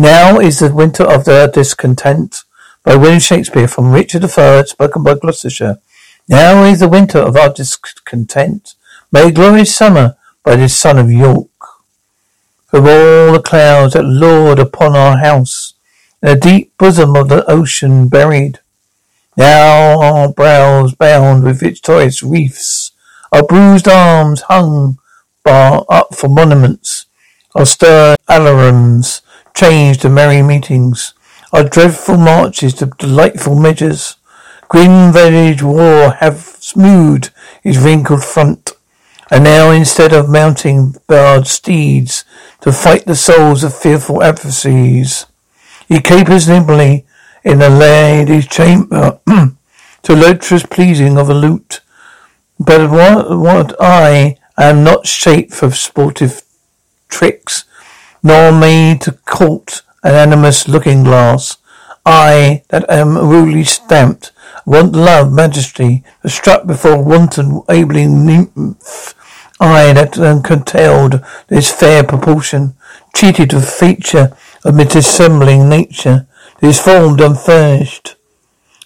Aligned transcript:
Now 0.00 0.38
is 0.38 0.60
the 0.60 0.72
winter 0.72 1.02
of 1.02 1.24
their 1.24 1.48
discontent 1.48 2.44
by 2.84 2.94
William 2.94 3.18
Shakespeare 3.18 3.66
from 3.66 3.90
Richard 3.90 4.22
III, 4.22 4.64
spoken 4.64 5.02
by 5.02 5.14
Gloucestershire. 5.14 5.78
Now 6.28 6.62
is 6.62 6.78
the 6.78 6.88
winter 6.88 7.18
of 7.18 7.34
our 7.34 7.52
discontent. 7.52 8.74
May 9.10 9.32
glorious 9.32 9.74
summer 9.74 10.16
by 10.44 10.54
this 10.54 10.78
son 10.78 11.00
of 11.00 11.10
York. 11.10 11.50
From 12.68 12.84
all 12.84 13.32
the 13.32 13.42
clouds 13.44 13.94
that 13.94 14.04
lord 14.04 14.60
upon 14.60 14.94
our 14.94 15.18
house, 15.18 15.74
in 16.22 16.28
the 16.28 16.36
deep 16.36 16.78
bosom 16.78 17.16
of 17.16 17.28
the 17.28 17.44
ocean 17.50 18.06
buried. 18.06 18.60
Now 19.36 20.00
our 20.00 20.32
brows 20.32 20.94
bound 20.94 21.42
with 21.42 21.58
victorious 21.58 22.22
wreaths, 22.22 22.92
our 23.32 23.42
bruised 23.42 23.88
arms 23.88 24.42
hung 24.42 24.98
bar 25.42 25.84
up 25.88 26.14
for 26.14 26.28
monuments, 26.28 27.06
our 27.56 27.66
stern 27.66 28.16
alarums 28.28 29.22
changed 29.58 30.02
to 30.02 30.08
merry 30.08 30.40
meetings, 30.40 31.14
our 31.52 31.64
dreadful 31.64 32.16
marches 32.16 32.74
to 32.74 32.86
delightful 32.86 33.56
measures. 33.58 34.14
Grim 34.68 35.12
village 35.12 35.62
war 35.64 36.10
have 36.20 36.38
smoothed 36.60 37.30
his 37.64 37.76
wrinkled 37.76 38.22
front, 38.22 38.72
and 39.32 39.42
now 39.42 39.72
instead 39.72 40.12
of 40.12 40.28
mounting 40.28 40.94
barred 41.08 41.48
steeds 41.48 42.24
to 42.60 42.70
fight 42.70 43.04
the 43.06 43.16
souls 43.16 43.64
of 43.64 43.74
fearful 43.74 44.22
adversaries, 44.22 45.26
he 45.88 46.00
capers 46.00 46.46
nimbly 46.46 47.04
in 47.42 47.60
a 47.60 47.68
lady's 47.68 48.46
chamber 48.46 49.18
to 50.02 50.14
lustrous 50.14 50.66
pleasing 50.66 51.18
of 51.18 51.28
a 51.28 51.34
lute. 51.34 51.80
But 52.60 52.90
what, 52.90 53.36
what 53.36 53.74
I 53.80 54.36
am 54.56 54.84
not 54.84 55.08
shaped 55.08 55.52
for 55.52 55.70
sportive 55.72 56.42
tricks, 57.08 57.64
nor 58.22 58.52
me 58.52 58.96
to 58.98 59.12
court 59.12 59.82
an 60.02 60.14
animus 60.14 60.68
looking 60.68 61.04
glass. 61.04 61.56
I, 62.04 62.62
that 62.68 62.88
am 62.88 63.18
rudely 63.18 63.64
stamped, 63.64 64.32
want 64.64 64.92
love, 64.92 65.32
majesty, 65.32 66.04
strut 66.26 66.66
before 66.66 67.02
wanton 67.02 67.62
abling 67.68 68.24
nymph. 68.24 69.14
I, 69.60 69.92
that 69.92 70.16
am 70.18 70.42
curtailed 70.42 71.22
this 71.48 71.70
fair 71.70 72.04
proportion, 72.04 72.74
cheated 73.14 73.52
of 73.52 73.68
feature 73.68 74.36
amid 74.64 74.90
dissembling 74.90 75.68
nature, 75.68 76.26
this 76.60 76.80
formed 76.80 77.20
unfurnished, 77.20 78.16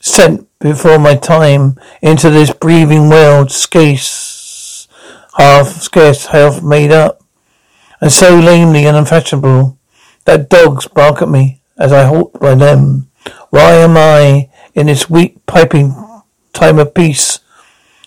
sent 0.00 0.48
before 0.58 0.98
my 0.98 1.14
time 1.14 1.76
into 2.00 2.30
this 2.30 2.52
breathing 2.52 3.08
world, 3.08 3.50
scarce, 3.50 4.88
half, 5.36 5.68
scarce 5.68 6.26
half 6.26 6.62
made 6.62 6.90
up, 6.90 7.21
and 8.02 8.12
so 8.12 8.36
lamely 8.36 8.84
and 8.84 8.96
unfashionable, 8.96 9.78
that 10.24 10.50
dogs 10.50 10.88
bark 10.88 11.22
at 11.22 11.28
me 11.28 11.62
as 11.78 11.92
I 11.92 12.04
halt 12.04 12.38
by 12.40 12.56
them. 12.56 13.08
Why 13.50 13.74
am 13.74 13.96
I 13.96 14.50
in 14.74 14.88
this 14.88 15.08
weak 15.08 15.46
piping 15.46 15.94
time 16.52 16.80
of 16.80 16.94
peace? 16.94 17.38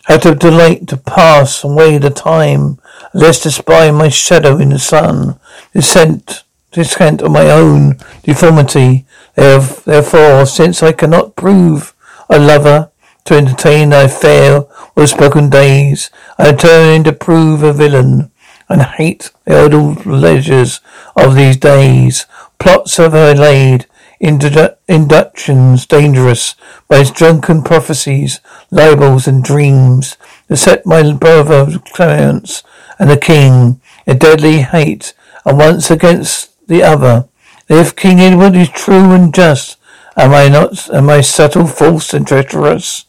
How 0.03 0.17
to 0.17 0.35
delight 0.35 0.87
to 0.89 0.97
pass 0.97 1.63
away 1.63 1.97
the 1.97 2.09
time, 2.09 2.77
lest 3.13 3.43
to 3.43 3.51
spy 3.51 3.89
my 3.89 4.09
shadow 4.09 4.57
in 4.57 4.69
the 4.69 4.79
sun, 4.79 5.39
descent, 5.73 6.43
descent 6.71 7.21
of 7.21 7.31
my 7.31 7.49
own 7.49 7.97
deformity. 8.23 9.05
Therefore, 9.35 10.45
since 10.45 10.83
I 10.83 10.91
cannot 10.91 11.37
prove 11.37 11.95
a 12.29 12.37
lover 12.37 12.91
to 13.23 13.33
entertain 13.33 13.91
thy 13.91 14.09
fair, 14.09 14.65
well 14.93 15.07
spoken 15.07 15.49
days, 15.49 16.11
I 16.37 16.51
turn 16.51 17.05
to 17.05 17.13
prove 17.13 17.63
a 17.63 17.71
villain 17.71 18.31
and 18.69 18.81
hate 18.81 19.31
the 19.45 19.65
idle 19.65 19.95
pleasures 19.95 20.81
of 21.15 21.35
these 21.35 21.57
days. 21.57 22.25
Plots 22.59 22.97
have 22.97 23.13
I 23.13 23.33
laid, 23.33 23.85
inductions 24.19 25.85
dangerous 25.85 26.55
by 26.87 26.99
his 26.99 27.11
drunken 27.11 27.61
prophecies, 27.61 28.39
libels 28.71 29.27
and 29.27 29.43
dreams, 29.43 30.17
to 30.47 30.57
set 30.57 30.85
my 30.85 31.13
brother 31.13 31.79
Clarence 31.93 32.63
and 32.97 33.09
the 33.09 33.17
king 33.17 33.81
a 34.07 34.15
deadly 34.15 34.59
hate, 34.59 35.13
and 35.45 35.57
once 35.57 35.91
against 35.91 36.67
the 36.67 36.83
other. 36.83 37.27
If 37.67 37.95
King 37.95 38.19
Edward 38.19 38.55
is 38.55 38.69
true 38.69 39.11
and 39.11 39.33
just, 39.33 39.77
am 40.15 40.33
I 40.33 40.47
not, 40.49 40.89
am 40.93 41.09
I 41.09 41.21
subtle, 41.21 41.67
false 41.67 42.13
and 42.13 42.27
treacherous? 42.27 43.05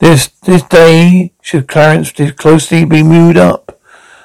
This, 0.00 0.28
this 0.42 0.62
day 0.62 1.32
should 1.40 1.68
Clarence 1.68 2.12
closely 2.36 2.84
be 2.84 3.02
mewed 3.02 3.36
up 3.36 3.73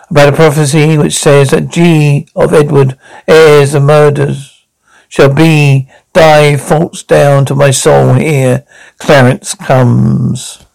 about 0.10 0.34
a 0.34 0.36
prophecy 0.36 0.98
which 0.98 1.14
says 1.18 1.52
that 1.52 1.70
G 1.70 2.28
of 2.36 2.54
Edward 2.54 2.98
heirs 3.28 3.74
the 3.74 3.80
murders 3.80 4.66
shall 5.08 5.34
be 5.34 5.90
thy 6.14 6.58
faults 6.58 7.04
down 7.04 7.46
to 7.46 7.56
my 7.56 7.72
soul 7.72 8.14
here. 8.14 8.66
Clarence 8.98 9.56
comes. 9.56 10.66